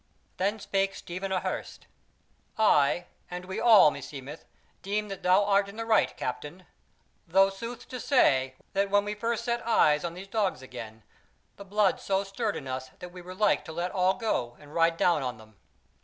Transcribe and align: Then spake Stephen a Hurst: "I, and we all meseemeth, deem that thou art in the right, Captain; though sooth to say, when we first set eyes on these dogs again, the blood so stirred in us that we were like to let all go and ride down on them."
Then 0.37 0.59
spake 0.59 0.95
Stephen 0.95 1.31
a 1.31 1.41
Hurst: 1.41 1.85
"I, 2.57 3.05
and 3.29 3.45
we 3.45 3.59
all 3.59 3.91
meseemeth, 3.91 4.45
deem 4.81 5.09
that 5.09 5.21
thou 5.21 5.45
art 5.45 5.69
in 5.69 5.75
the 5.75 5.85
right, 5.85 6.17
Captain; 6.17 6.65
though 7.27 7.51
sooth 7.51 7.87
to 7.89 7.99
say, 7.99 8.55
when 8.73 9.05
we 9.05 9.13
first 9.13 9.45
set 9.45 9.61
eyes 9.63 10.03
on 10.03 10.15
these 10.15 10.25
dogs 10.27 10.63
again, 10.63 11.03
the 11.57 11.65
blood 11.65 11.99
so 12.01 12.23
stirred 12.23 12.55
in 12.55 12.67
us 12.67 12.89
that 12.97 13.11
we 13.11 13.21
were 13.21 13.35
like 13.35 13.63
to 13.65 13.71
let 13.71 13.91
all 13.91 14.15
go 14.15 14.57
and 14.59 14.73
ride 14.73 14.97
down 14.97 15.21
on 15.21 15.37
them." 15.37 15.55